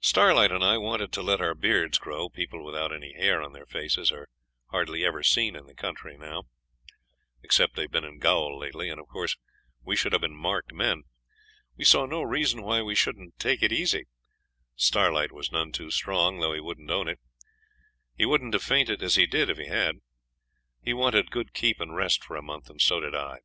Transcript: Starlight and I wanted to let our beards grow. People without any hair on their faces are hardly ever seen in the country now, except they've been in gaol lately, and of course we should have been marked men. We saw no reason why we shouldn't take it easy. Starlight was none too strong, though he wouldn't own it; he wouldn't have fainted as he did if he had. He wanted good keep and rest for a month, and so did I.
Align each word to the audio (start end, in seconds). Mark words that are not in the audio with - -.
Starlight 0.00 0.50
and 0.50 0.64
I 0.64 0.76
wanted 0.76 1.12
to 1.12 1.22
let 1.22 1.40
our 1.40 1.54
beards 1.54 1.96
grow. 1.96 2.28
People 2.28 2.64
without 2.64 2.92
any 2.92 3.12
hair 3.12 3.40
on 3.40 3.52
their 3.52 3.64
faces 3.64 4.10
are 4.10 4.28
hardly 4.72 5.04
ever 5.04 5.22
seen 5.22 5.54
in 5.54 5.66
the 5.68 5.74
country 5.76 6.18
now, 6.18 6.46
except 7.44 7.76
they've 7.76 7.88
been 7.88 8.02
in 8.02 8.18
gaol 8.18 8.58
lately, 8.58 8.88
and 8.88 8.98
of 8.98 9.06
course 9.06 9.36
we 9.84 9.94
should 9.94 10.10
have 10.10 10.20
been 10.22 10.34
marked 10.34 10.72
men. 10.72 11.04
We 11.76 11.84
saw 11.84 12.06
no 12.06 12.22
reason 12.24 12.62
why 12.64 12.82
we 12.82 12.96
shouldn't 12.96 13.38
take 13.38 13.62
it 13.62 13.70
easy. 13.72 14.06
Starlight 14.74 15.30
was 15.30 15.52
none 15.52 15.70
too 15.70 15.92
strong, 15.92 16.40
though 16.40 16.54
he 16.54 16.58
wouldn't 16.60 16.90
own 16.90 17.06
it; 17.06 17.20
he 18.16 18.26
wouldn't 18.26 18.54
have 18.54 18.64
fainted 18.64 19.00
as 19.00 19.14
he 19.14 19.28
did 19.28 19.48
if 19.48 19.58
he 19.58 19.68
had. 19.68 20.00
He 20.82 20.92
wanted 20.92 21.30
good 21.30 21.54
keep 21.54 21.78
and 21.80 21.94
rest 21.94 22.24
for 22.24 22.34
a 22.34 22.42
month, 22.42 22.68
and 22.68 22.82
so 22.82 22.98
did 22.98 23.14
I. 23.14 23.38